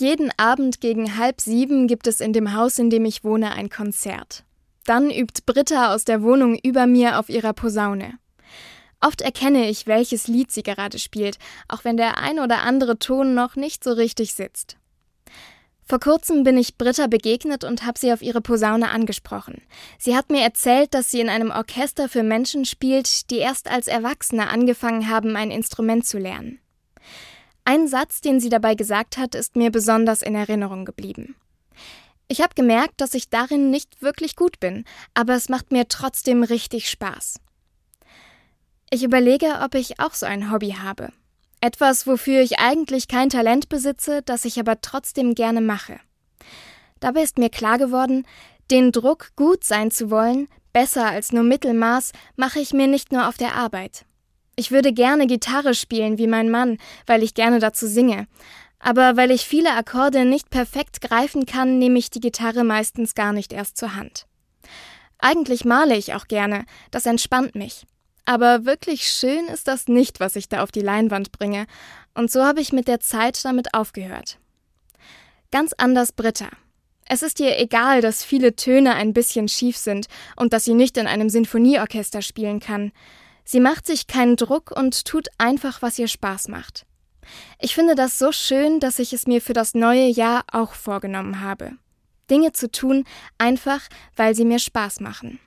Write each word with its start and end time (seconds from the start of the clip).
Jeden 0.00 0.32
Abend 0.38 0.80
gegen 0.80 1.18
halb 1.18 1.42
sieben 1.42 1.86
gibt 1.86 2.06
es 2.06 2.22
in 2.22 2.32
dem 2.32 2.54
Haus, 2.54 2.78
in 2.78 2.88
dem 2.88 3.04
ich 3.04 3.22
wohne, 3.22 3.52
ein 3.52 3.68
Konzert. 3.68 4.44
Dann 4.86 5.10
übt 5.10 5.42
Britta 5.44 5.94
aus 5.94 6.06
der 6.06 6.22
Wohnung 6.22 6.58
über 6.58 6.86
mir 6.86 7.18
auf 7.18 7.28
ihrer 7.28 7.52
Posaune. 7.52 8.14
Oft 9.02 9.20
erkenne 9.20 9.68
ich, 9.68 9.86
welches 9.86 10.26
Lied 10.26 10.50
sie 10.52 10.62
gerade 10.62 10.98
spielt, 10.98 11.36
auch 11.68 11.84
wenn 11.84 11.98
der 11.98 12.16
ein 12.16 12.38
oder 12.38 12.62
andere 12.62 12.98
Ton 12.98 13.34
noch 13.34 13.56
nicht 13.56 13.84
so 13.84 13.92
richtig 13.92 14.32
sitzt. 14.32 14.78
Vor 15.84 16.00
kurzem 16.00 16.44
bin 16.44 16.56
ich 16.56 16.78
Britta 16.78 17.06
begegnet 17.06 17.62
und 17.62 17.84
habe 17.84 17.98
sie 17.98 18.10
auf 18.10 18.22
ihre 18.22 18.40
Posaune 18.40 18.88
angesprochen. 18.88 19.60
Sie 19.98 20.16
hat 20.16 20.30
mir 20.30 20.40
erzählt, 20.40 20.94
dass 20.94 21.10
sie 21.10 21.20
in 21.20 21.28
einem 21.28 21.50
Orchester 21.50 22.08
für 22.08 22.22
Menschen 22.22 22.64
spielt, 22.64 23.30
die 23.30 23.36
erst 23.36 23.70
als 23.70 23.86
Erwachsene 23.86 24.48
angefangen 24.48 25.10
haben, 25.10 25.36
ein 25.36 25.50
Instrument 25.50 26.06
zu 26.06 26.16
lernen. 26.16 26.58
Ein 27.64 27.88
Satz, 27.88 28.20
den 28.20 28.40
sie 28.40 28.48
dabei 28.48 28.74
gesagt 28.74 29.18
hat, 29.18 29.34
ist 29.34 29.56
mir 29.56 29.70
besonders 29.70 30.22
in 30.22 30.34
Erinnerung 30.34 30.84
geblieben. 30.84 31.36
Ich 32.28 32.40
habe 32.40 32.54
gemerkt, 32.54 33.00
dass 33.00 33.14
ich 33.14 33.28
darin 33.28 33.70
nicht 33.70 34.02
wirklich 34.02 34.36
gut 34.36 34.60
bin, 34.60 34.84
aber 35.14 35.34
es 35.34 35.48
macht 35.48 35.72
mir 35.72 35.88
trotzdem 35.88 36.42
richtig 36.42 36.88
Spaß. 36.88 37.40
Ich 38.90 39.02
überlege, 39.02 39.60
ob 39.62 39.74
ich 39.74 40.00
auch 40.00 40.14
so 40.14 40.26
ein 40.26 40.50
Hobby 40.50 40.76
habe. 40.80 41.12
Etwas, 41.60 42.06
wofür 42.06 42.40
ich 42.40 42.58
eigentlich 42.58 43.08
kein 43.08 43.28
Talent 43.28 43.68
besitze, 43.68 44.22
das 44.22 44.44
ich 44.44 44.58
aber 44.58 44.80
trotzdem 44.80 45.34
gerne 45.34 45.60
mache. 45.60 46.00
Dabei 47.00 47.22
ist 47.22 47.38
mir 47.38 47.50
klar 47.50 47.78
geworden, 47.78 48.26
den 48.70 48.92
Druck, 48.92 49.30
gut 49.36 49.64
sein 49.64 49.90
zu 49.90 50.10
wollen, 50.10 50.48
besser 50.72 51.06
als 51.06 51.32
nur 51.32 51.42
Mittelmaß, 51.42 52.12
mache 52.36 52.60
ich 52.60 52.72
mir 52.72 52.86
nicht 52.86 53.12
nur 53.12 53.28
auf 53.28 53.36
der 53.36 53.54
Arbeit. 53.54 54.04
Ich 54.60 54.70
würde 54.70 54.92
gerne 54.92 55.26
Gitarre 55.26 55.72
spielen 55.72 56.18
wie 56.18 56.26
mein 56.26 56.50
Mann, 56.50 56.76
weil 57.06 57.22
ich 57.22 57.32
gerne 57.32 57.60
dazu 57.60 57.86
singe. 57.86 58.26
Aber 58.78 59.16
weil 59.16 59.30
ich 59.30 59.46
viele 59.46 59.72
Akkorde 59.72 60.26
nicht 60.26 60.50
perfekt 60.50 61.00
greifen 61.00 61.46
kann, 61.46 61.78
nehme 61.78 61.98
ich 61.98 62.10
die 62.10 62.20
Gitarre 62.20 62.62
meistens 62.62 63.14
gar 63.14 63.32
nicht 63.32 63.54
erst 63.54 63.78
zur 63.78 63.96
Hand. 63.96 64.26
Eigentlich 65.18 65.64
male 65.64 65.96
ich 65.96 66.12
auch 66.12 66.28
gerne, 66.28 66.66
das 66.90 67.06
entspannt 67.06 67.54
mich. 67.54 67.86
Aber 68.26 68.66
wirklich 68.66 69.04
schön 69.04 69.46
ist 69.46 69.66
das 69.66 69.88
nicht, 69.88 70.20
was 70.20 70.36
ich 70.36 70.50
da 70.50 70.62
auf 70.62 70.70
die 70.70 70.82
Leinwand 70.82 71.32
bringe, 71.32 71.64
und 72.12 72.30
so 72.30 72.44
habe 72.44 72.60
ich 72.60 72.70
mit 72.70 72.86
der 72.86 73.00
Zeit 73.00 73.42
damit 73.46 73.72
aufgehört. 73.72 74.36
Ganz 75.50 75.72
anders 75.78 76.12
Britta. 76.12 76.50
Es 77.06 77.22
ist 77.22 77.40
ihr 77.40 77.58
egal, 77.58 78.02
dass 78.02 78.24
viele 78.24 78.56
Töne 78.56 78.94
ein 78.94 79.14
bisschen 79.14 79.48
schief 79.48 79.78
sind 79.78 80.08
und 80.36 80.52
dass 80.52 80.66
sie 80.66 80.74
nicht 80.74 80.98
in 80.98 81.06
einem 81.06 81.30
Sinfonieorchester 81.30 82.20
spielen 82.20 82.60
kann. 82.60 82.92
Sie 83.44 83.60
macht 83.60 83.86
sich 83.86 84.06
keinen 84.06 84.36
Druck 84.36 84.70
und 84.70 85.04
tut 85.04 85.28
einfach, 85.38 85.82
was 85.82 85.98
ihr 85.98 86.08
Spaß 86.08 86.48
macht. 86.48 86.86
Ich 87.58 87.74
finde 87.74 87.94
das 87.94 88.18
so 88.18 88.32
schön, 88.32 88.80
dass 88.80 88.98
ich 88.98 89.12
es 89.12 89.26
mir 89.26 89.40
für 89.40 89.52
das 89.52 89.74
neue 89.74 90.06
Jahr 90.06 90.44
auch 90.50 90.72
vorgenommen 90.72 91.40
habe. 91.40 91.72
Dinge 92.30 92.52
zu 92.52 92.70
tun, 92.70 93.04
einfach 93.38 93.82
weil 94.16 94.34
sie 94.34 94.44
mir 94.44 94.58
Spaß 94.58 95.00
machen. 95.00 95.40